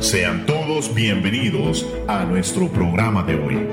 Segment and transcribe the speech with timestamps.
[0.00, 3.68] Sean todos bienvenidos a nuestro programa de hoy.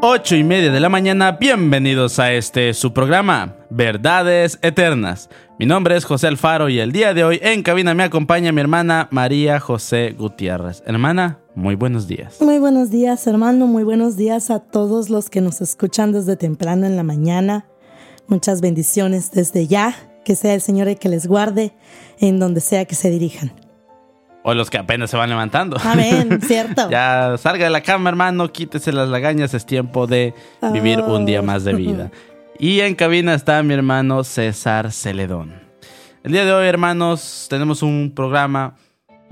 [0.00, 5.28] Ocho y media de la mañana, bienvenidos a este su programa, Verdades Eternas.
[5.58, 8.62] Mi nombre es José Alfaro y el día de hoy en cabina me acompaña mi
[8.62, 10.82] hermana María José Gutiérrez.
[10.86, 12.40] Hermana, muy buenos días.
[12.40, 13.66] Muy buenos días, hermano.
[13.66, 17.66] Muy buenos días a todos los que nos escuchan desde temprano en la mañana.
[18.26, 19.94] Muchas bendiciones desde ya.
[20.24, 21.72] Que sea el Señor el que les guarde
[22.20, 23.52] en donde sea que se dirijan.
[24.44, 25.76] O los que apenas se van levantando.
[25.84, 26.90] Amén, cierto.
[26.90, 30.34] ya salga de la cama, hermano, quítese las lagañas, es tiempo de
[30.72, 32.10] vivir un día más de vida.
[32.58, 35.60] Y en cabina está mi hermano César Celedón.
[36.24, 38.76] El día de hoy, hermanos, tenemos un programa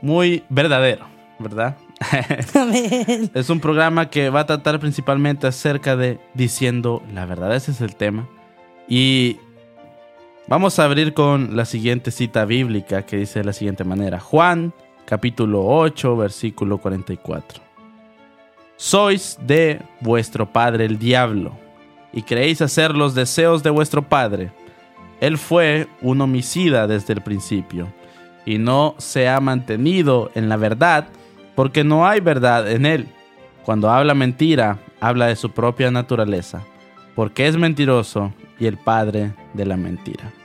[0.01, 1.07] muy verdadero,
[1.39, 1.77] ¿verdad?
[2.55, 3.31] Amén.
[3.35, 7.55] es un programa que va a tratar principalmente acerca de diciendo la verdad.
[7.55, 8.29] Ese es el tema.
[8.89, 9.39] Y
[10.51, 14.19] vamos a abrir con la siguiente cita bíblica que dice de la siguiente manera.
[14.19, 14.75] Juan
[15.07, 17.63] capítulo 8 versículo 44.
[18.77, 21.57] Sois de vuestro padre el diablo
[22.13, 24.51] y creéis hacer los deseos de vuestro padre.
[25.21, 27.87] Él fue un homicida desde el principio
[28.45, 31.07] y no se ha mantenido en la verdad
[31.55, 33.07] porque no hay verdad en él.
[33.65, 36.65] Cuando habla mentira, habla de su propia naturaleza,
[37.15, 40.40] porque es mentiroso y el padre de la mentira.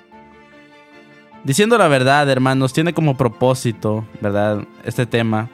[1.46, 4.66] Diciendo la verdad, hermanos, tiene como propósito, ¿verdad?
[4.84, 5.48] Este tema,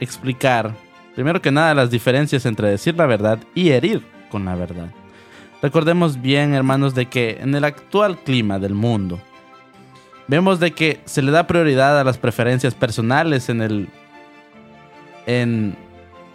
[0.00, 0.74] explicar,
[1.14, 4.90] primero que nada, las diferencias entre decir la verdad y herir con la verdad.
[5.62, 9.20] Recordemos bien, hermanos, de que en el actual clima del mundo,
[10.26, 13.44] vemos de que se le da prioridad a las preferencias personales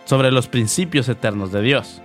[0.06, 2.02] sobre los principios eternos de Dios.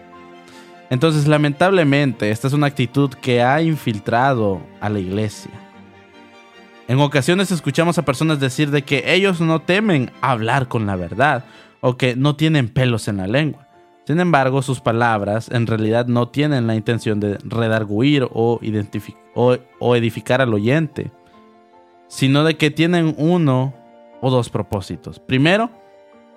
[0.91, 5.53] Entonces, lamentablemente, esta es una actitud que ha infiltrado a la iglesia.
[6.89, 11.45] En ocasiones escuchamos a personas decir de que ellos no temen hablar con la verdad
[11.81, 13.67] o que no tienen pelos en la lengua.
[14.07, 18.61] Sin embargo, sus palabras en realidad no tienen la intención de redarguir o,
[19.35, 21.11] o, edificar al oyente,
[22.07, 23.75] sino de que tienen uno
[24.21, 25.19] o dos propósitos.
[25.19, 25.71] Primero,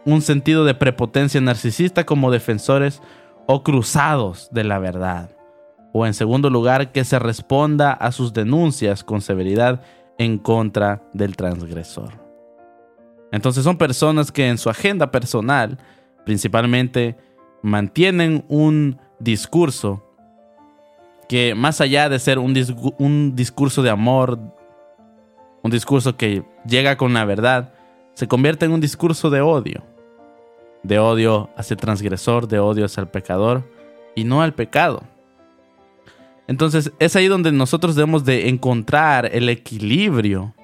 [0.03, 3.03] un sentido de prepotencia narcisista como defensores
[3.46, 5.29] o cruzados de la verdad.
[5.94, 9.81] O en segundo lugar, que se responda a sus denuncias con severidad
[10.19, 12.13] en contra del transgresor.
[13.31, 15.80] Entonces son personas que en su agenda personal,
[16.25, 17.18] principalmente,
[17.63, 20.06] mantienen un discurso
[21.28, 22.56] que más allá de ser un,
[22.97, 24.40] un discurso de amor,
[25.63, 27.74] un discurso que llega con la verdad,
[28.13, 29.84] se convierte en un discurso de odio.
[30.84, 33.63] De odio hacia el transgresor, de odio hacia el pecador
[34.16, 35.03] y no al pecado.
[36.49, 40.55] Entonces es ahí donde nosotros debemos de encontrar el equilibrio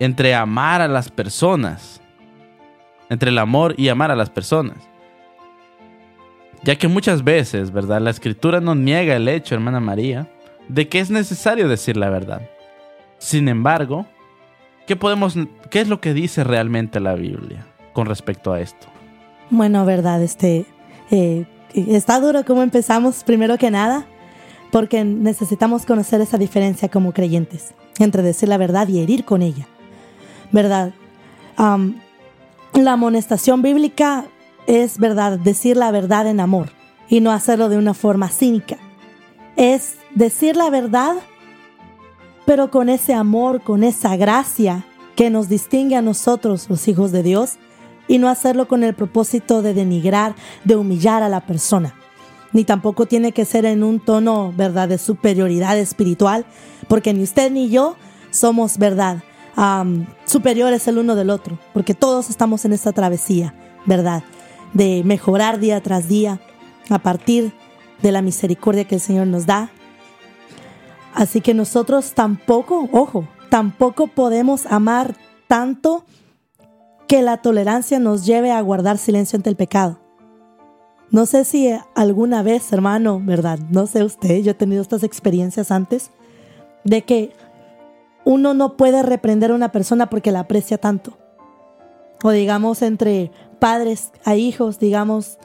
[0.00, 2.00] entre amar a las personas,
[3.10, 4.76] entre el amor y amar a las personas.
[6.64, 8.00] Ya que muchas veces, ¿verdad?
[8.00, 10.28] La escritura no niega el hecho, hermana María,
[10.66, 12.42] de que es necesario decir la verdad.
[13.18, 14.04] Sin embargo,
[14.84, 15.36] ¿qué podemos
[15.70, 18.88] qué es lo que dice realmente la Biblia con respecto a esto?
[19.48, 20.66] Bueno, verdad, este
[21.12, 24.08] eh, está duro cómo empezamos primero que nada
[24.70, 29.66] porque necesitamos conocer esa diferencia como creyentes entre decir la verdad y herir con ella.
[30.52, 30.92] ¿Verdad?
[32.72, 34.24] la amonestación bíblica
[34.66, 36.70] es, ¿verdad?, decir la verdad en amor
[37.08, 38.78] y no hacerlo de una forma cínica.
[39.56, 41.16] Es decir la verdad,
[42.46, 44.86] pero con ese amor, con esa gracia
[45.16, 47.58] que nos distingue a nosotros, los hijos de Dios,
[48.08, 51.94] y no hacerlo con el propósito de denigrar, de humillar a la persona
[52.52, 56.44] ni tampoco tiene que ser en un tono, ¿verdad?, de superioridad espiritual,
[56.88, 57.96] porque ni usted ni yo
[58.30, 59.22] somos, ¿verdad?,
[60.24, 63.54] superiores el uno del otro, porque todos estamos en esta travesía,
[63.86, 64.22] ¿verdad?,
[64.72, 66.40] de mejorar día tras día
[66.88, 67.52] a partir
[68.02, 69.70] de la misericordia que el Señor nos da.
[71.12, 75.16] Así que nosotros tampoco, ojo, tampoco podemos amar
[75.48, 76.04] tanto
[77.08, 79.98] que la tolerancia nos lleve a guardar silencio ante el pecado.
[81.10, 83.58] No sé si alguna vez, hermano, ¿verdad?
[83.70, 86.10] No sé usted, yo he tenido estas experiencias antes,
[86.84, 87.32] de que
[88.24, 91.18] uno no puede reprender a una persona porque la aprecia tanto.
[92.22, 95.38] O digamos entre padres a hijos, digamos,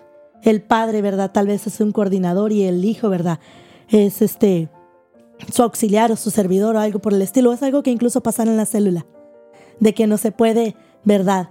[0.43, 1.31] el padre, ¿verdad?
[1.31, 3.39] Tal vez es un coordinador y el hijo, ¿verdad?
[3.89, 4.69] Es este
[5.51, 7.51] su auxiliar o su servidor o algo por el estilo.
[7.53, 9.05] Es algo que incluso pasa en la célula.
[9.79, 11.49] De que no se puede, ¿verdad?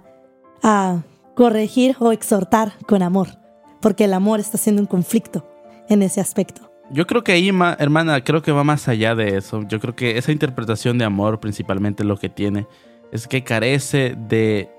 [0.63, 1.03] A
[1.35, 3.44] corregir o exhortar con amor
[3.81, 5.47] porque el amor está siendo un conflicto
[5.89, 6.71] en ese aspecto.
[6.91, 7.49] yo creo que ahí,
[7.79, 9.63] hermana, creo que va más allá de eso.
[9.67, 12.67] Yo creo que esa interpretación de amor, principalmente lo que tiene,
[13.11, 14.69] es que carece de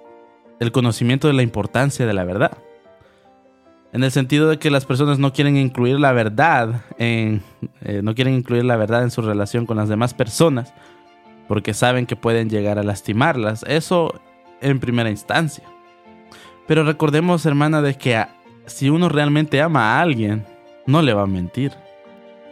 [0.61, 2.57] el conocimiento de la importancia de la verdad.
[3.93, 7.43] En el sentido de que las personas no quieren incluir la verdad en,
[7.83, 10.75] eh, no quieren incluir la verdad en su relación con las demás personas
[11.49, 13.65] porque saben que pueden llegar a lastimarlas.
[13.67, 14.21] Eso
[14.61, 15.65] en primera instancia.
[16.67, 18.27] Pero recordemos, hermana, de que
[18.67, 20.45] si uno realmente ama a alguien,
[20.87, 21.73] no le va a mentir.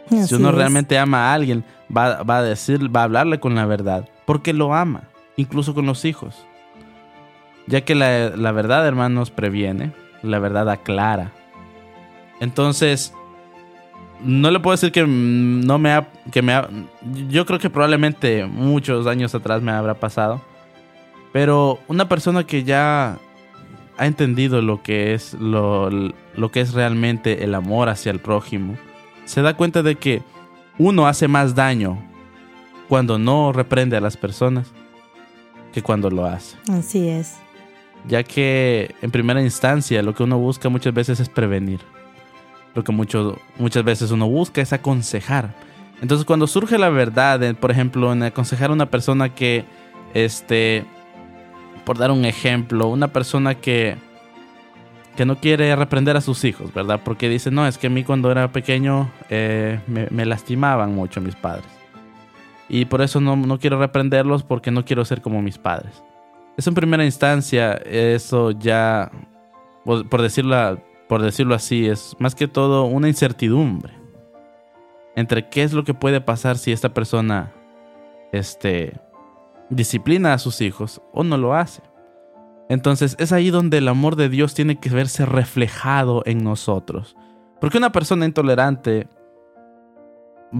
[0.09, 1.63] si uno realmente ama a alguien,
[1.95, 5.03] va, va, a decir, va a hablarle con la verdad, porque lo ama,
[5.35, 6.45] incluso con los hijos.
[7.67, 9.91] Ya que la, la verdad, hermanos, previene,
[10.21, 11.31] la verdad aclara.
[12.39, 13.13] Entonces,
[14.23, 16.53] no le puedo decir que no me ha, que me
[17.29, 20.41] yo creo que probablemente muchos años atrás me habrá pasado.
[21.33, 23.17] Pero una persona que ya
[23.97, 28.75] ha entendido lo que es lo, lo que es realmente el amor hacia el prójimo,
[29.25, 30.21] se da cuenta de que
[30.77, 31.97] uno hace más daño
[32.87, 34.71] cuando no reprende a las personas
[35.73, 36.57] que cuando lo hace.
[36.69, 37.35] Así es.
[38.07, 41.79] Ya que en primera instancia lo que uno busca muchas veces es prevenir
[42.75, 45.55] lo que mucho, muchas veces uno busca es aconsejar.
[46.01, 49.65] Entonces cuando surge la verdad, por ejemplo, en aconsejar a una persona que,
[50.13, 50.85] este,
[51.85, 53.95] por dar un ejemplo, una persona que,
[55.15, 56.99] que no quiere reprender a sus hijos, ¿verdad?
[57.03, 61.35] Porque dice, no, es que a mí cuando era pequeño eh, me, lastimaban mucho mis
[61.35, 61.67] padres.
[62.67, 66.03] Y por eso no, no quiero reprenderlos porque no quiero ser como mis padres.
[66.57, 69.11] Eso en primera instancia, eso ya,
[69.83, 73.93] por decirlo por decirlo así, es más que todo una incertidumbre
[75.15, 77.53] entre qué es lo que puede pasar si esta persona
[78.31, 78.99] este,
[79.69, 81.81] disciplina a sus hijos o no lo hace.
[82.69, 87.15] Entonces es ahí donde el amor de Dios tiene que verse reflejado en nosotros.
[87.61, 89.07] Porque una persona intolerante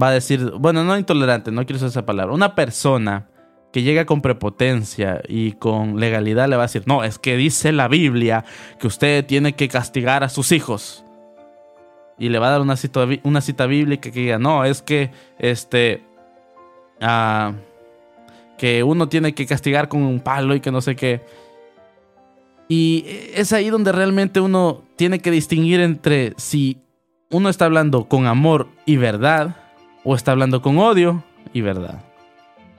[0.00, 3.28] va a decir, bueno, no intolerante, no quiero usar esa palabra, una persona
[3.72, 7.72] que llega con prepotencia y con legalidad le va a decir, no, es que dice
[7.72, 8.44] la Biblia
[8.78, 11.04] que usted tiene que castigar a sus hijos.
[12.18, 15.10] Y le va a dar una cita, una cita bíblica que diga, no, es que
[15.38, 16.02] este...
[17.02, 17.52] Ah,
[18.58, 21.22] que uno tiene que castigar con un palo y que no sé qué.
[22.68, 23.04] Y
[23.34, 26.78] es ahí donde realmente uno tiene que distinguir entre si
[27.30, 29.56] uno está hablando con amor y verdad
[30.04, 31.22] o está hablando con odio
[31.52, 32.02] y verdad.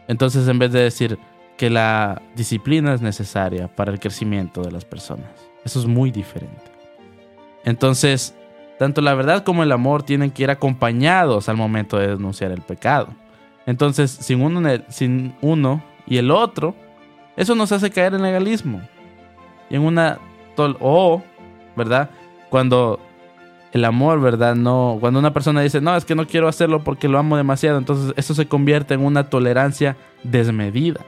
[0.07, 1.17] Entonces, en vez de decir
[1.57, 5.29] que la disciplina es necesaria para el crecimiento de las personas,
[5.65, 6.71] eso es muy diferente.
[7.65, 8.33] Entonces,
[8.79, 12.61] tanto la verdad como el amor tienen que ir acompañados al momento de denunciar el
[12.61, 13.09] pecado.
[13.67, 16.73] Entonces, sin uno, sin uno y el otro,
[17.35, 18.81] eso nos hace caer en legalismo.
[19.69, 20.17] Y en una...
[20.57, 21.21] O,
[21.75, 22.09] ¿verdad?
[22.49, 22.99] Cuando
[23.73, 24.55] el amor, ¿verdad?
[24.55, 27.77] No, cuando una persona dice, no, es que no quiero hacerlo porque lo amo demasiado,
[27.77, 31.01] entonces eso se convierte en una tolerancia desmedida.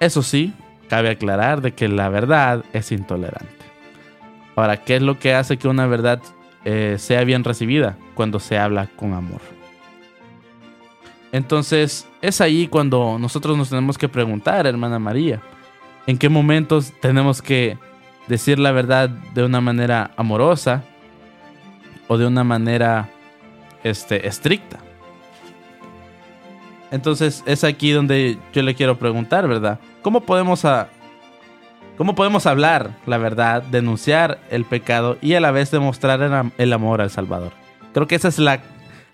[0.00, 0.52] Eso sí,
[0.88, 3.48] cabe aclarar de que la verdad es intolerante.
[4.56, 6.20] Ahora, ¿qué es lo que hace que una verdad
[6.64, 7.96] eh, sea bien recibida?
[8.14, 9.40] Cuando se habla con amor.
[11.32, 15.40] Entonces, es ahí cuando nosotros nos tenemos que preguntar, hermana María,
[16.06, 17.78] ¿en qué momentos tenemos que
[18.26, 20.84] decir la verdad de una manera amorosa
[22.08, 23.08] o de una manera
[23.84, 24.78] este, estricta.
[26.90, 29.78] Entonces es aquí donde yo le quiero preguntar, ¿verdad?
[30.02, 30.64] ¿Cómo podemos,
[31.96, 37.00] cómo podemos hablar la verdad, denunciar el pecado y a la vez demostrar el, amor
[37.00, 37.52] al Salvador?
[37.94, 38.60] Creo que esa es la,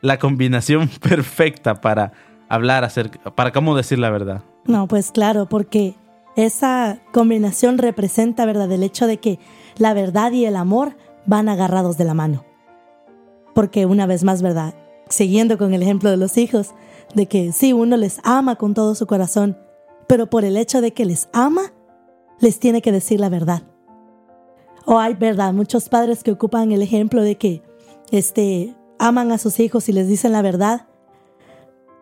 [0.00, 2.12] la combinación perfecta para
[2.49, 4.43] hablar acerca, para cómo decir la verdad.
[4.67, 5.95] No, pues claro, porque
[6.37, 9.38] esa combinación representa, ¿verdad?, el hecho de que
[9.79, 12.45] la verdad y el amor van agarrados de la mano.
[13.55, 14.75] Porque una vez más, ¿verdad?
[15.09, 16.75] Siguiendo con el ejemplo de los hijos,
[17.15, 19.57] de que sí, uno les ama con todo su corazón,
[20.07, 21.73] pero por el hecho de que les ama,
[22.38, 23.62] les tiene que decir la verdad.
[24.85, 25.53] O hay, ¿verdad?
[25.53, 27.62] Muchos padres que ocupan el ejemplo de que
[28.11, 30.87] este, aman a sus hijos y les dicen la verdad,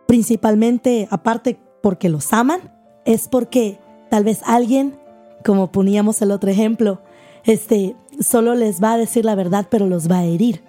[0.07, 2.73] principalmente, aparte porque los aman,
[3.05, 3.79] es porque
[4.15, 4.97] Tal vez alguien,
[5.45, 7.01] como poníamos el otro ejemplo,
[7.43, 10.63] este, solo les va a decir la verdad, pero los va a herir.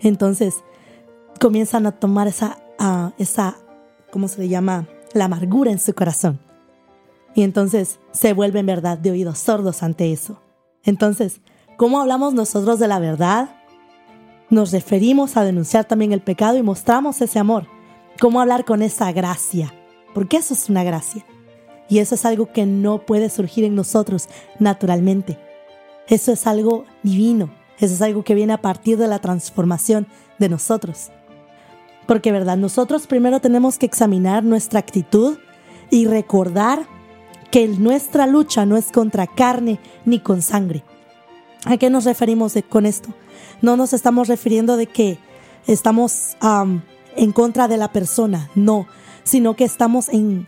[0.00, 0.56] Entonces,
[1.40, 2.58] comienzan a tomar esa,
[3.16, 3.56] esa,
[4.12, 4.86] ¿cómo se le llama?
[5.14, 6.38] La amargura en su corazón.
[7.34, 10.38] Y entonces se vuelven, verdad, de oídos sordos ante eso.
[10.84, 11.40] Entonces,
[11.78, 13.55] ¿cómo hablamos nosotros de la verdad?
[14.48, 17.66] Nos referimos a denunciar también el pecado y mostramos ese amor.
[18.20, 19.74] ¿Cómo hablar con esa gracia?
[20.14, 21.26] Porque eso es una gracia.
[21.88, 25.38] Y eso es algo que no puede surgir en nosotros naturalmente.
[26.08, 27.50] Eso es algo divino.
[27.78, 30.06] Eso es algo que viene a partir de la transformación
[30.38, 31.10] de nosotros.
[32.06, 32.56] Porque, ¿verdad?
[32.56, 35.38] Nosotros primero tenemos que examinar nuestra actitud
[35.90, 36.86] y recordar
[37.50, 40.84] que nuestra lucha no es contra carne ni con sangre.
[41.66, 43.08] ¿A qué nos referimos con esto?
[43.60, 45.18] No nos estamos refiriendo de que
[45.66, 46.36] estamos
[47.16, 48.86] en contra de la persona, no,
[49.24, 50.46] sino que estamos en,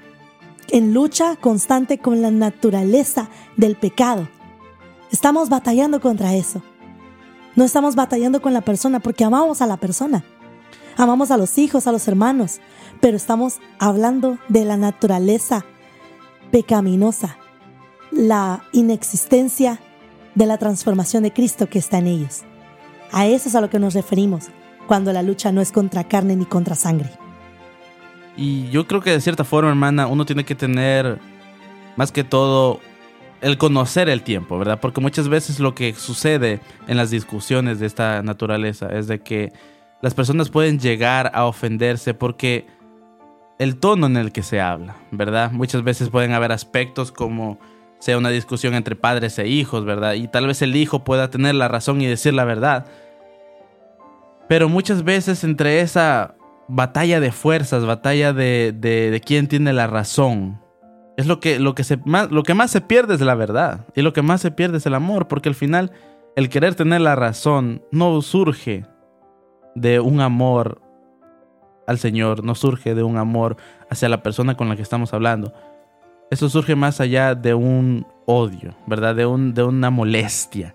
[0.71, 4.29] en lucha constante con la naturaleza del pecado.
[5.11, 6.63] Estamos batallando contra eso.
[7.57, 10.25] No estamos batallando con la persona porque amamos a la persona.
[10.97, 12.61] Amamos a los hijos, a los hermanos,
[13.01, 15.65] pero estamos hablando de la naturaleza
[16.53, 17.39] pecaminosa,
[18.13, 19.81] la inexistencia
[20.39, 22.43] de la transformación de Cristo que está en ellos.
[23.11, 24.47] A eso es a lo que nos referimos
[24.87, 27.11] cuando la lucha no es contra carne ni contra sangre.
[28.37, 31.19] Y yo creo que de cierta forma, hermana, uno tiene que tener
[31.97, 32.79] más que todo
[33.41, 34.79] el conocer el tiempo, ¿verdad?
[34.81, 39.53] Porque muchas veces lo que sucede en las discusiones de esta naturaleza es de que
[40.03, 42.65] las personas pueden llegar a ofenderse porque
[43.59, 45.51] el tono en el que se habla, ¿verdad?
[45.51, 47.59] Muchas veces pueden haber aspectos como
[47.99, 50.15] sea una discusión entre padres e hijos, ¿verdad?
[50.15, 52.87] Y tal vez el hijo pueda tener la razón y decir la verdad.
[54.49, 56.35] Pero muchas veces entre esa
[56.69, 60.61] batalla de fuerzas, batalla de, de, quién tiene la razón,
[61.17, 63.87] es lo que, lo, que se, más, lo que más se pierde es la verdad.
[63.95, 65.93] Y lo que más se pierde es el amor, porque al final
[66.37, 68.87] el querer tener la razón no surge
[69.75, 70.81] de un amor
[71.89, 73.57] al Señor, no surge de un amor
[73.91, 75.53] hacia la persona con la que estamos hablando.
[76.31, 79.15] Eso surge más allá de un odio, ¿verdad?
[79.15, 80.75] De, un, de una molestia.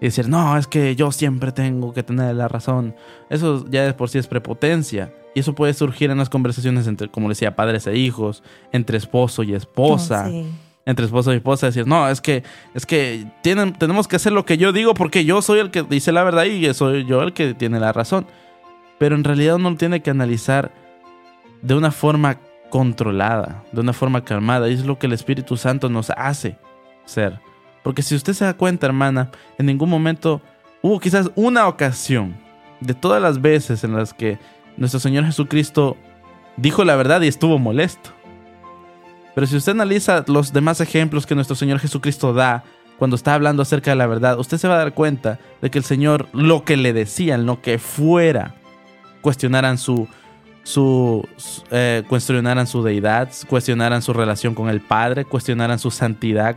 [0.00, 2.94] Y decir, no, es que yo siempre tengo que tener la razón.
[3.28, 5.12] Eso ya de por sí es prepotencia.
[5.34, 8.42] Y eso puede surgir en las conversaciones entre, como decía, padres e hijos,
[8.72, 10.28] entre esposo y esposa.
[10.28, 10.44] Oh,
[10.86, 12.42] entre esposo y esposa, decir, no, es que,
[12.74, 15.82] es que tienen, tenemos que hacer lo que yo digo porque yo soy el que
[15.82, 18.26] dice la verdad y soy yo el que tiene la razón.
[18.98, 20.72] Pero en realidad uno tiene que analizar
[21.62, 22.38] de una forma
[22.70, 24.68] controlada, de una forma calmada.
[24.68, 26.56] Y es lo que el Espíritu Santo nos hace
[27.04, 27.38] ser.
[27.82, 30.40] Porque si usted se da cuenta, hermana, en ningún momento
[30.82, 32.36] hubo quizás una ocasión
[32.80, 34.38] de todas las veces en las que
[34.76, 35.96] nuestro Señor Jesucristo
[36.56, 38.10] dijo la verdad y estuvo molesto.
[39.34, 42.64] Pero si usted analiza los demás ejemplos que nuestro Señor Jesucristo da
[42.98, 45.78] cuando está hablando acerca de la verdad, usted se va a dar cuenta de que
[45.78, 48.56] el Señor lo que le decían, lo que fuera,
[49.22, 50.08] cuestionaran su,
[50.62, 51.26] su,
[51.70, 56.56] eh, cuestionaran su deidad, cuestionaran su relación con el Padre, cuestionaran su santidad.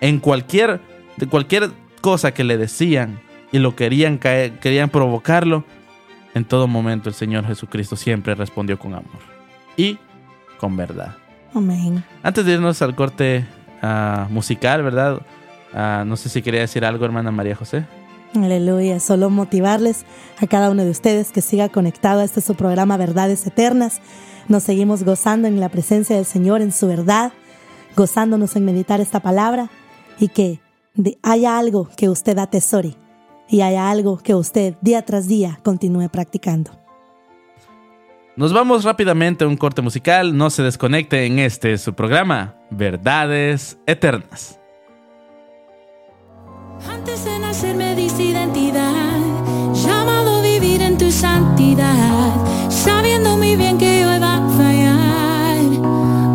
[0.00, 0.80] En cualquier,
[1.16, 1.70] de cualquier
[2.00, 3.20] cosa que le decían
[3.52, 5.64] y lo querían caer, querían provocarlo,
[6.34, 9.22] en todo momento el Señor Jesucristo siempre respondió con amor
[9.76, 9.98] y
[10.58, 11.16] con verdad.
[11.54, 12.02] Amén.
[12.22, 13.46] Antes de irnos al corte
[13.80, 15.22] ah, musical, ¿verdad?
[15.72, 17.86] Ah, no sé si quería decir algo, hermana María José.
[18.34, 20.04] Aleluya, solo motivarles
[20.40, 24.00] a cada uno de ustedes que siga conectado a este su programa Verdades Eternas.
[24.48, 27.32] Nos seguimos gozando en la presencia del Señor, en su verdad,
[27.94, 29.70] gozándonos en meditar esta palabra
[30.18, 30.60] y que
[31.22, 32.96] haya algo que usted atesore
[33.48, 36.72] y haya algo que usted día tras día continúe practicando.
[38.36, 43.78] Nos vamos rápidamente a un corte musical, no se desconecte en este su programa, Verdades
[43.86, 44.58] Eternas.
[46.88, 47.33] Antes de
[48.14, 49.18] diste identidad,
[49.74, 52.30] llamado a vivir en tu santidad,
[52.68, 55.58] sabiendo muy bien que yo iba a fallar.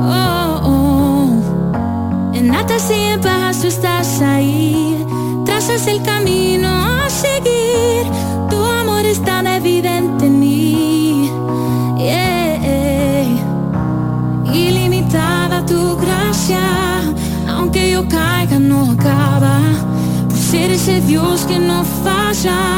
[0.03, 2.33] Oh, oh.
[2.33, 5.05] En altas y en bajas tú estás ahí,
[5.45, 6.88] trazas el camino
[20.79, 22.68] ese Dios que no falla.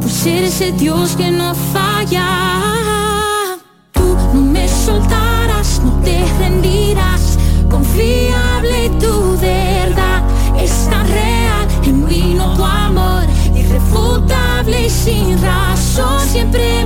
[0.00, 3.58] pues eres el Dios que no falla.
[3.92, 7.38] Tú no me soltarás, no te rendirás,
[7.70, 10.22] confiable tu verdad
[10.58, 13.24] es tan real, genuino tu amor,
[13.54, 16.83] irrefutable y sin razón siempre.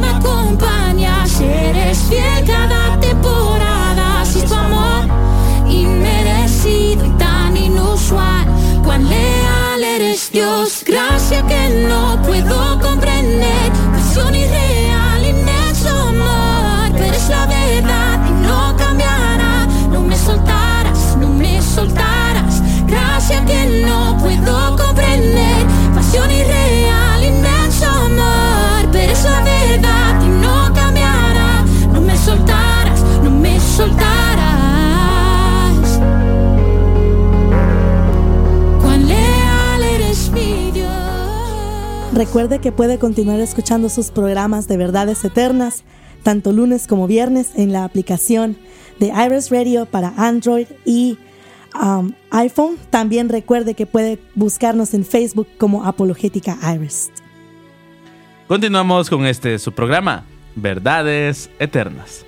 [11.43, 12.68] que with all
[42.19, 45.85] Recuerde que puede continuar escuchando sus programas de verdades eternas,
[46.25, 48.57] tanto lunes como viernes, en la aplicación
[48.99, 51.17] de Iris Radio para Android y
[51.81, 52.77] um, iPhone.
[52.91, 57.13] También recuerde que puede buscarnos en Facebook como Apologética Iris.
[58.49, 60.25] Continuamos con este su programa,
[60.57, 62.27] Verdades Eternas.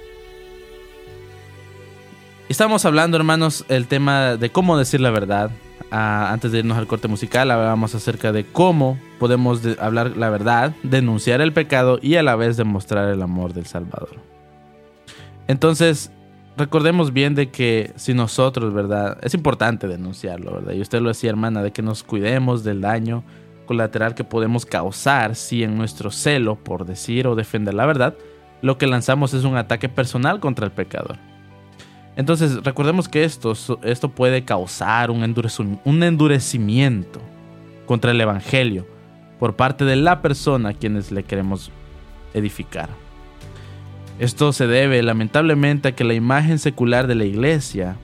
[2.49, 5.50] Estamos hablando, hermanos, el tema de cómo decir la verdad.
[5.90, 11.40] Antes de irnos al corte musical, hablábamos acerca de cómo podemos hablar la verdad, denunciar
[11.40, 14.16] el pecado y a la vez demostrar el amor del Salvador.
[15.49, 16.12] Entonces,
[16.56, 19.18] recordemos bien de que si nosotros, ¿verdad?
[19.23, 20.75] Es importante denunciarlo, ¿verdad?
[20.75, 23.25] Y usted lo decía, hermana, de que nos cuidemos del daño
[23.66, 28.14] colateral que podemos causar si en nuestro celo por decir o defender la verdad,
[28.62, 31.18] lo que lanzamos es un ataque personal contra el pecador.
[32.21, 37.19] Entonces, recordemos que esto, esto puede causar un, un endurecimiento
[37.87, 38.87] contra el Evangelio
[39.39, 41.71] por parte de la persona a quienes le queremos
[42.35, 42.91] edificar.
[44.19, 47.97] Esto se debe lamentablemente a que la imagen secular de la iglesia,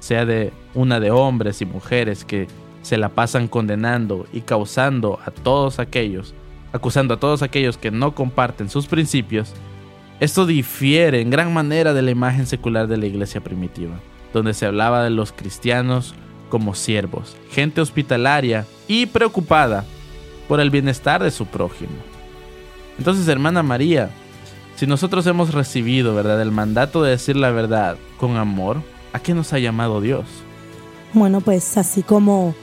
[0.00, 2.48] sea de una de hombres y mujeres que
[2.82, 6.34] se la pasan condenando y causando a todos aquellos,
[6.74, 9.54] acusando a todos aquellos que no comparten sus principios,
[10.20, 14.00] esto difiere en gran manera de la imagen secular de la iglesia primitiva,
[14.32, 16.14] donde se hablaba de los cristianos
[16.48, 19.84] como siervos, gente hospitalaria y preocupada
[20.48, 21.96] por el bienestar de su prójimo.
[22.98, 24.10] Entonces, hermana María,
[24.76, 29.34] si nosotros hemos recibido, ¿verdad?, el mandato de decir la verdad con amor, ¿a qué
[29.34, 30.24] nos ha llamado Dios?
[31.12, 32.54] Bueno, pues así como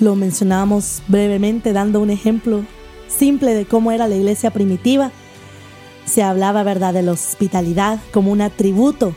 [0.00, 2.64] lo mencionábamos brevemente, dando un ejemplo
[3.08, 5.10] simple de cómo era la iglesia primitiva,
[6.06, 9.14] se hablaba, ¿verdad?, de la hospitalidad como un atributo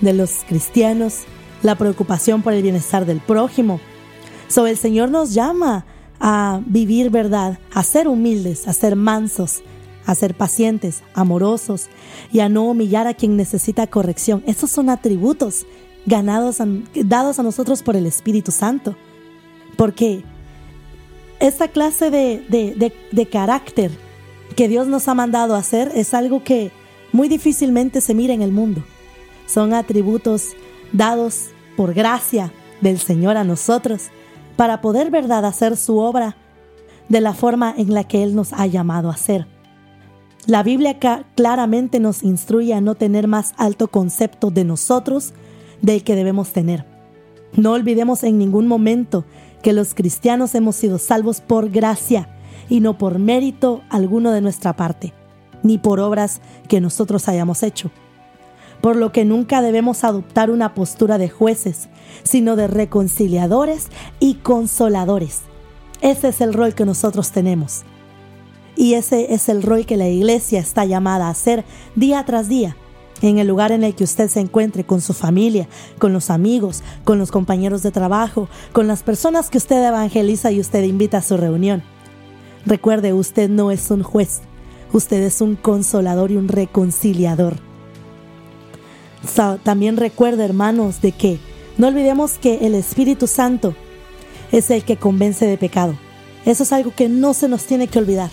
[0.00, 1.20] de los cristianos,
[1.62, 3.80] la preocupación por el bienestar del prójimo.
[4.48, 5.86] So, el Señor nos llama
[6.18, 9.62] a vivir verdad, a ser humildes, a ser mansos,
[10.06, 11.88] a ser pacientes, amorosos
[12.32, 14.42] y a no humillar a quien necesita corrección.
[14.46, 15.66] Esos son atributos
[16.06, 16.58] ganados,
[16.94, 18.96] dados a nosotros por el Espíritu Santo.
[19.76, 20.22] Porque
[21.40, 23.90] esta clase de, de carácter
[24.56, 26.70] que Dios nos ha mandado hacer es algo que
[27.12, 28.82] muy difícilmente se mira en el mundo.
[29.46, 30.50] Son atributos
[30.92, 34.10] dados por gracia del Señor a nosotros
[34.56, 36.36] para poder verdad hacer su obra
[37.08, 39.46] de la forma en la que Él nos ha llamado a hacer.
[40.46, 40.98] La Biblia
[41.34, 45.32] claramente nos instruye a no tener más alto concepto de nosotros
[45.80, 46.84] del que debemos tener.
[47.56, 49.24] No olvidemos en ningún momento
[49.62, 52.28] que los cristianos hemos sido salvos por gracia
[52.68, 55.12] y no por mérito alguno de nuestra parte,
[55.62, 57.90] ni por obras que nosotros hayamos hecho.
[58.80, 61.88] Por lo que nunca debemos adoptar una postura de jueces,
[62.22, 63.88] sino de reconciliadores
[64.20, 65.42] y consoladores.
[66.00, 67.84] Ese es el rol que nosotros tenemos.
[68.76, 72.76] Y ese es el rol que la iglesia está llamada a hacer día tras día,
[73.22, 76.82] en el lugar en el que usted se encuentre con su familia, con los amigos,
[77.04, 81.22] con los compañeros de trabajo, con las personas que usted evangeliza y usted invita a
[81.22, 81.93] su reunión.
[82.66, 84.40] Recuerde, usted no es un juez,
[84.92, 87.56] usted es un consolador y un reconciliador.
[89.62, 91.38] También recuerde, hermanos, de que
[91.76, 93.74] no olvidemos que el Espíritu Santo
[94.52, 95.96] es el que convence de pecado.
[96.44, 98.30] Eso es algo que no se nos tiene que olvidar.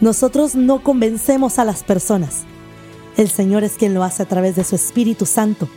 [0.00, 2.42] Nosotros no convencemos a las personas.
[3.16, 5.68] El Señor es quien lo hace a través de su Espíritu Santo.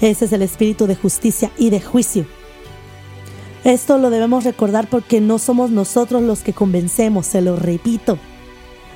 [0.00, 2.26] Ese es el espíritu de justicia y de juicio.
[3.64, 8.18] Esto lo debemos recordar porque no somos nosotros los que convencemos, se lo repito.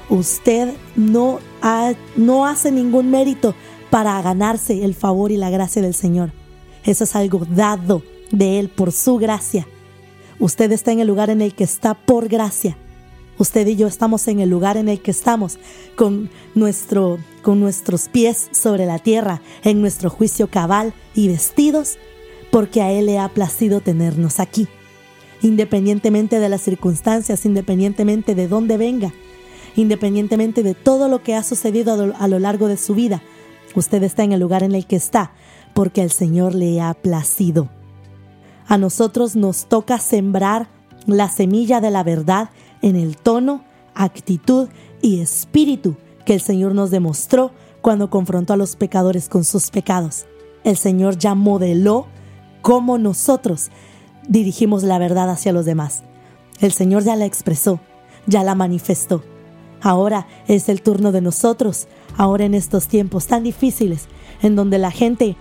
[0.08, 1.38] Usted no,
[2.16, 3.54] no hace ningún mérito
[3.90, 6.32] para ganarse el favor y la gracia del Señor.
[6.84, 8.02] Eso es algo dado
[8.32, 9.66] de Él por su gracia.
[10.38, 12.76] Usted está en el lugar en el que está por gracia.
[13.38, 15.58] Usted y yo estamos en el lugar en el que estamos,
[15.94, 21.98] con, nuestro, con nuestros pies sobre la tierra, en nuestro juicio cabal y vestidos,
[22.56, 24.66] porque a Él le ha placido tenernos aquí.
[25.42, 29.12] Independientemente de las circunstancias, independientemente de dónde venga,
[29.74, 33.20] independientemente de todo lo que ha sucedido a lo largo de su vida,
[33.74, 35.32] usted está en el lugar en el que está,
[35.74, 37.68] porque al Señor le ha placido.
[38.66, 40.70] A nosotros nos toca sembrar
[41.04, 42.48] la semilla de la verdad
[42.80, 43.64] en el tono,
[43.94, 44.70] actitud
[45.02, 47.50] y espíritu que el Señor nos demostró
[47.82, 50.24] cuando confrontó a los pecadores con sus pecados.
[50.64, 52.06] El Señor ya modeló
[52.66, 53.70] cómo nosotros
[54.26, 56.02] dirigimos la verdad hacia los demás.
[56.58, 57.78] El Señor ya la expresó,
[58.26, 59.22] ya la manifestó.
[59.80, 64.08] Ahora es el turno de nosotros, ahora en estos tiempos tan difíciles,
[64.42, 65.36] en donde la gente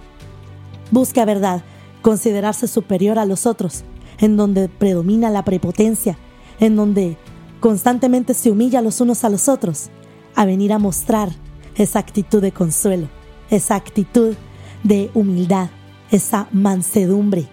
[0.91, 1.63] busca verdad,
[2.03, 3.85] considerarse superior a los otros,
[4.19, 6.19] en donde predomina la prepotencia,
[6.59, 7.17] en donde
[7.59, 9.89] constantemente se humilla los unos a los otros,
[10.35, 11.29] a venir a mostrar
[11.73, 13.07] esa actitud de consuelo,
[13.49, 14.35] esa actitud
[14.83, 15.69] de humildad,
[16.11, 17.47] esa mansedumbre,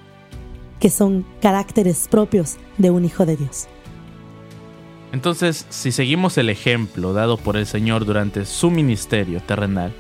[0.81, 3.69] que son caracteres propios de un hijo de Dios.
[5.13, 9.93] Entonces, si seguimos el ejemplo dado por el Señor durante su ministerio terrenal,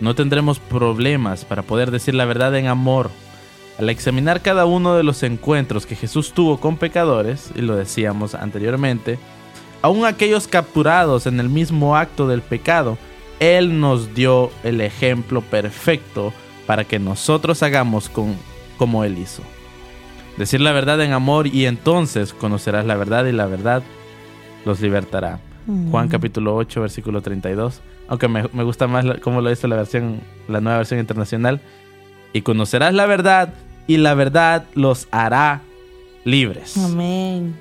[0.00, 3.10] no tendremos problemas para poder decir la verdad en amor.
[3.78, 8.34] Al examinar cada uno de los encuentros que Jesús tuvo con pecadores, y lo decíamos
[8.34, 9.18] anteriormente,
[9.80, 12.98] aun aquellos capturados en el mismo acto del pecado,
[13.38, 16.34] Él nos dio el ejemplo perfecto
[16.70, 18.36] para que nosotros hagamos con,
[18.78, 19.42] como Él hizo.
[20.36, 23.82] Decir la verdad en amor y entonces conocerás la verdad y la verdad
[24.64, 25.40] los libertará.
[25.90, 26.10] Juan mm.
[26.10, 27.80] capítulo 8, versículo 32.
[28.06, 31.60] Aunque me, gusta más cómo lo dice la versión, la nueva versión internacional.
[32.32, 33.52] Y conocerás la verdad
[33.88, 35.62] y la verdad los hará
[36.24, 36.76] libres.
[36.76, 37.56] Amén.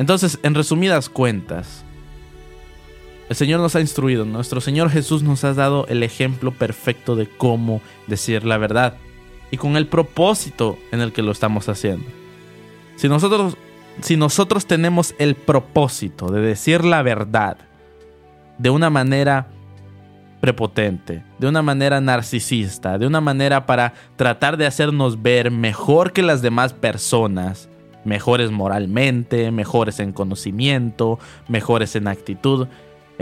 [0.00, 1.84] Entonces, en resumidas cuentas,
[3.32, 7.26] el Señor nos ha instruido, nuestro Señor Jesús nos ha dado el ejemplo perfecto de
[7.26, 8.98] cómo decir la verdad
[9.50, 12.04] y con el propósito en el que lo estamos haciendo.
[12.96, 13.56] Si nosotros
[14.02, 17.56] si nosotros tenemos el propósito de decir la verdad
[18.58, 19.46] de una manera
[20.42, 26.20] prepotente, de una manera narcisista, de una manera para tratar de hacernos ver mejor que
[26.20, 27.70] las demás personas,
[28.04, 31.18] mejores moralmente, mejores en conocimiento,
[31.48, 32.68] mejores en actitud,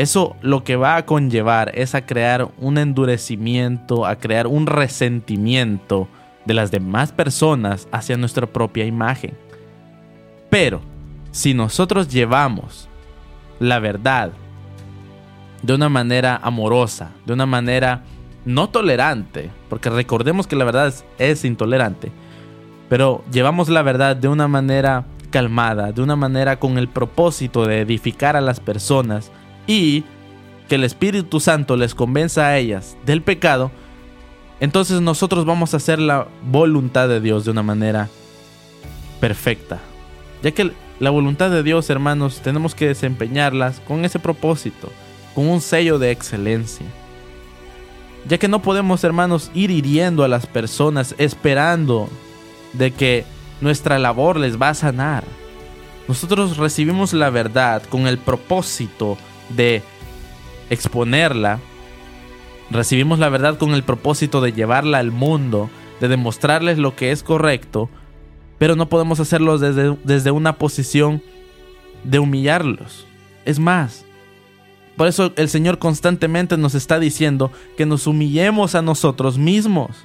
[0.01, 6.09] eso lo que va a conllevar es a crear un endurecimiento, a crear un resentimiento
[6.47, 9.37] de las demás personas hacia nuestra propia imagen.
[10.49, 10.81] Pero
[11.33, 12.89] si nosotros llevamos
[13.59, 14.33] la verdad
[15.63, 18.03] de una manera amorosa, de una manera
[18.47, 22.11] no tolerante, porque recordemos que la verdad es, intolerante,
[22.89, 27.83] pero llevamos la verdad de una manera calmada, de una manera con el propósito de
[27.83, 29.31] edificar a las personas
[29.71, 30.03] y
[30.69, 33.71] que el Espíritu Santo les convenza a ellas del pecado,
[34.59, 38.09] entonces nosotros vamos a hacer la voluntad de Dios de una manera
[39.21, 39.79] perfecta,
[40.43, 44.91] ya que la voluntad de Dios, hermanos, tenemos que desempeñarlas con ese propósito,
[45.37, 46.87] con un sello de excelencia.
[48.29, 52.09] Ya que no podemos, hermanos, ir hiriendo a las personas esperando
[52.73, 53.25] de que
[53.61, 55.23] nuestra labor les va a sanar.
[56.09, 59.17] Nosotros recibimos la verdad con el propósito
[59.57, 59.83] de
[60.71, 61.61] exponerla.
[62.71, 67.23] Recibimos la verdad con el propósito de llevarla al mundo, de demostrarles lo que es
[67.23, 67.91] correcto
[68.61, 71.23] pero no podemos hacerlo desde, desde una posición
[72.05, 73.07] de humillarlos.
[73.47, 74.05] Es más,
[74.99, 80.05] por eso el Señor constantemente nos está diciendo que nos humillemos a nosotros mismos.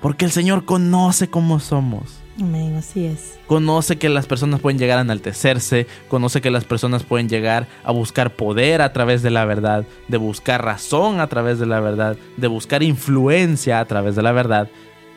[0.00, 2.21] Porque el Señor conoce cómo somos.
[2.42, 3.38] Amén, así es.
[3.46, 7.92] Conoce que las personas pueden llegar a enaltecerse, conoce que las personas pueden llegar a
[7.92, 12.16] buscar poder a través de la verdad, de buscar razón a través de la verdad,
[12.36, 14.68] de buscar influencia a través de la verdad.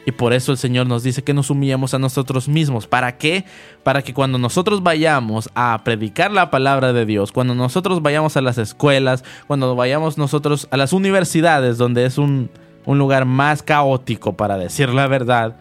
[0.06, 2.86] Y por eso el Señor nos dice que nos humillemos a nosotros mismos.
[2.86, 3.44] ¿Para qué?
[3.82, 8.42] Para que cuando nosotros vayamos a predicar la palabra de Dios, cuando nosotros vayamos a
[8.42, 12.52] las escuelas, cuando vayamos nosotros a las universidades, donde es un,
[12.86, 15.56] un lugar más caótico para decir la verdad,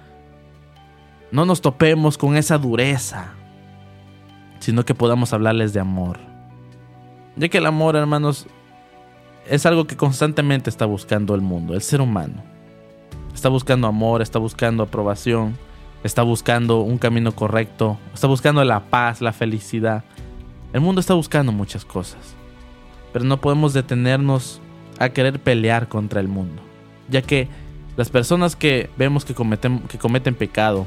[1.31, 3.33] no nos topemos con esa dureza,
[4.61, 6.19] sino que podamos hablarles de amor.
[7.37, 8.47] Ya que el amor, hermanos,
[9.49, 12.43] es algo que constantemente está buscando el mundo, el ser humano.
[13.35, 15.59] Está buscando amor, está buscando aprobación,
[16.05, 20.05] está buscando un camino correcto, está buscando la paz, la felicidad.
[20.73, 22.35] El mundo está buscando muchas cosas,
[23.13, 24.61] pero no podemos detenernos
[24.99, 26.63] a querer pelear contra el mundo,
[27.09, 27.49] ya que
[27.97, 30.87] las personas que vemos que cometen, que cometen pecado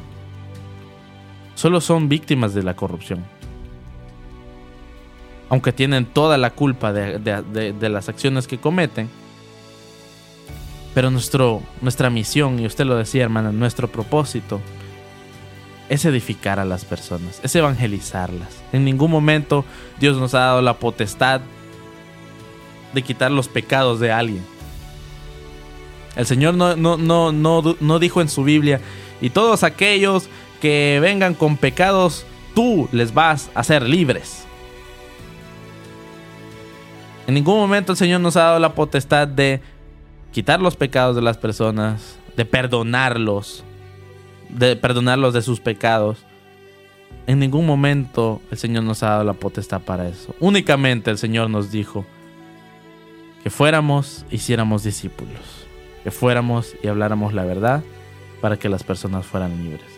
[1.57, 3.25] solo son víctimas de la corrupción.
[5.49, 9.09] Aunque tienen toda la culpa de, las acciones que cometen,
[10.93, 14.61] pero nuestro, nuestra misión, y usted lo decía, hermana, nuestro propósito
[15.89, 18.61] es edificar a las personas, es evangelizarlas.
[18.71, 19.65] En ningún momento
[19.99, 21.41] Dios nos ha dado la potestad
[22.93, 24.45] de quitar los pecados de alguien.
[26.15, 27.31] El Señor no, no, no,
[27.79, 28.79] no, dijo en su Biblia,
[29.21, 30.29] y todos aquellos
[30.61, 34.45] que vengan con pecados, tú les vas a hacer libres.
[37.27, 39.61] En ningún momento el Señor nos ha dado la potestad de
[40.31, 43.63] quitar los pecados de las personas, de perdonarlos,
[44.49, 46.19] de perdonarlos de sus pecados.
[47.25, 50.33] En ningún momento el Señor nos ha dado la potestad para eso.
[50.39, 52.05] Únicamente el Señor nos dijo
[53.43, 55.67] que fuéramos, hiciéramos discípulos,
[56.03, 57.83] que fuéramos y habláramos la verdad
[58.39, 59.96] para que las personas fueran libres.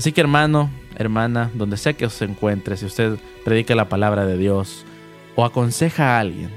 [0.00, 4.38] Así que hermano, hermana, donde sea que se encuentre, si usted predica la palabra de
[4.38, 4.86] Dios
[5.36, 6.48] o aconseja a alguien,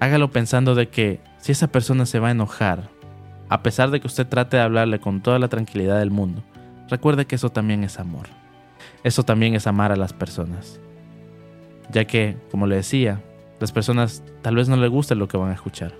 [0.00, 2.88] hágalo pensando de que si esa persona se va a enojar,
[3.48, 6.42] a pesar de que usted trate de hablarle con toda la tranquilidad del mundo,
[6.88, 8.26] recuerde que eso también es amor.
[9.04, 10.80] Eso también es amar a las personas.
[11.92, 13.22] Ya que, como le decía,
[13.60, 15.94] las personas tal vez no le guste lo que van a escuchar,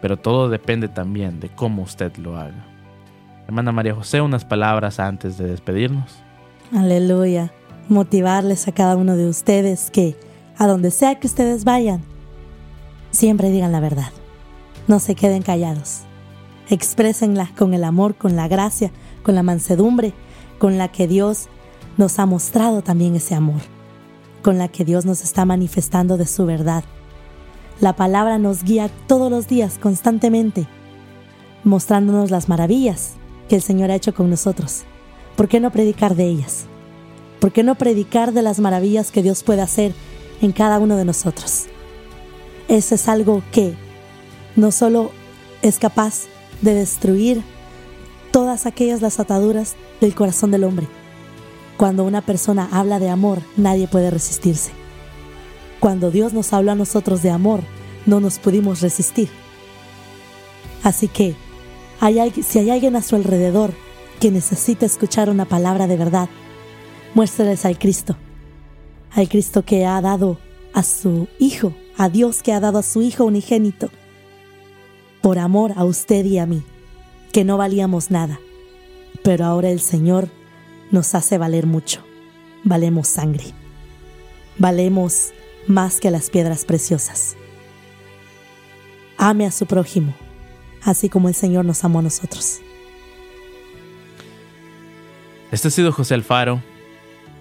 [0.00, 2.77] pero todo depende también de cómo usted lo haga.
[3.48, 6.18] Hermana María José, unas palabras antes de despedirnos.
[6.70, 7.50] Aleluya.
[7.88, 10.16] Motivarles a cada uno de ustedes que,
[10.58, 12.02] a donde sea que ustedes vayan,
[13.10, 14.10] siempre digan la verdad.
[14.86, 16.02] No se queden callados.
[16.68, 18.90] Exprésenla con el amor, con la gracia,
[19.22, 20.12] con la mansedumbre,
[20.58, 21.48] con la que Dios
[21.96, 23.62] nos ha mostrado también ese amor,
[24.42, 26.84] con la que Dios nos está manifestando de su verdad.
[27.80, 30.68] La palabra nos guía todos los días, constantemente,
[31.64, 34.82] mostrándonos las maravillas que el Señor ha hecho con nosotros.
[35.36, 36.66] ¿Por qué no predicar de ellas?
[37.40, 39.92] ¿Por qué no predicar de las maravillas que Dios puede hacer
[40.40, 41.66] en cada uno de nosotros?
[42.68, 43.74] Eso es algo que
[44.56, 45.12] no solo
[45.62, 46.24] es capaz
[46.60, 47.42] de destruir
[48.30, 50.86] todas aquellas las ataduras del corazón del hombre.
[51.76, 54.72] Cuando una persona habla de amor, nadie puede resistirse.
[55.80, 57.60] Cuando Dios nos habla a nosotros de amor,
[58.04, 59.28] no nos pudimos resistir.
[60.82, 61.36] Así que
[62.00, 63.72] si hay alguien a su alrededor
[64.20, 66.28] que necesita escuchar una palabra de verdad,
[67.14, 68.16] muéstrales al Cristo,
[69.10, 70.38] al Cristo que ha dado
[70.74, 73.90] a su Hijo, a Dios que ha dado a su Hijo unigénito,
[75.22, 76.62] por amor a usted y a mí,
[77.32, 78.38] que no valíamos nada,
[79.22, 80.28] pero ahora el Señor
[80.90, 82.02] nos hace valer mucho,
[82.64, 83.44] valemos sangre,
[84.56, 85.32] valemos
[85.66, 87.36] más que las piedras preciosas.
[89.18, 90.14] Ame a su prójimo
[90.82, 92.60] así como el Señor nos amó a nosotros.
[95.50, 96.60] Este ha sido José Alfaro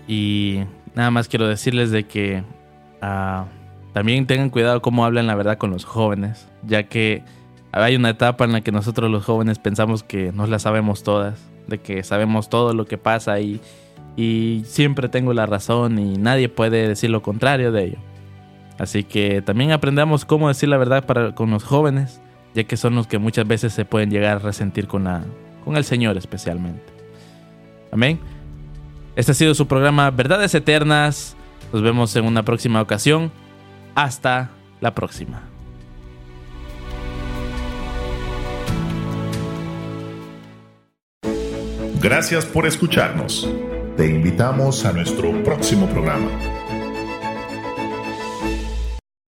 [0.07, 0.61] y
[0.95, 2.43] nada más quiero decirles de que
[3.01, 3.45] ah,
[3.93, 7.23] también tengan cuidado cómo hablan la verdad con los jóvenes, ya que
[7.71, 11.39] hay una etapa en la que nosotros los jóvenes pensamos que nos la sabemos todas,
[11.67, 13.59] de que sabemos todo lo que pasa y,
[14.15, 17.97] y siempre tengo la razón y nadie puede decir lo contrario de ello.
[18.79, 22.21] Así que también aprendamos cómo decir la verdad para, con los jóvenes
[22.57, 25.23] ya que son los que muchas veces se pueden llegar a resentir con, la,
[25.63, 26.81] con el Señor especialmente.
[27.91, 28.19] Amén.
[29.15, 31.35] Este ha sido su programa Verdades Eternas.
[31.71, 33.31] Nos vemos en una próxima ocasión.
[33.93, 34.49] Hasta
[34.81, 35.43] la próxima.
[42.01, 43.47] Gracias por escucharnos.
[43.97, 46.56] Te invitamos a nuestro próximo programa.